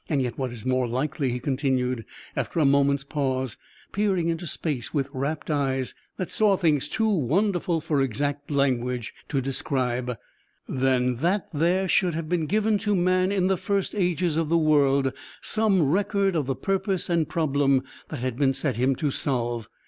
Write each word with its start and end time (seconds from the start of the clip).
"Yet 0.09 0.35
what 0.35 0.51
is 0.51 0.65
more 0.65 0.87
likely," 0.87 1.29
he 1.29 1.39
continued 1.39 2.05
after 2.35 2.59
a 2.59 2.65
moment's 2.65 3.03
pause, 3.03 3.55
peering 3.91 4.29
into 4.29 4.47
space 4.47 4.91
with 4.95 5.11
rapt 5.13 5.51
eyes 5.51 5.93
that 6.17 6.31
saw 6.31 6.57
things 6.57 6.87
too 6.87 7.07
wonderful 7.07 7.79
for 7.81 8.01
exact 8.01 8.49
language 8.49 9.13
to 9.29 9.41
describe, 9.41 10.17
"than 10.67 11.17
that 11.17 11.49
there 11.53 11.87
should 11.87 12.15
have 12.15 12.27
been 12.29 12.47
given 12.47 12.79
to 12.79 12.95
man 12.95 13.31
in 13.31 13.45
the 13.45 13.57
first 13.57 13.93
ages 13.93 14.37
of 14.37 14.49
the 14.49 14.57
world 14.57 15.13
some 15.39 15.83
record 15.83 16.35
of 16.35 16.47
the 16.47 16.55
purpose 16.55 17.07
and 17.07 17.29
problem 17.29 17.83
that 18.09 18.21
had 18.21 18.37
been 18.37 18.55
set 18.55 18.77
him 18.77 18.95
to 18.95 19.11
solve? 19.11 19.69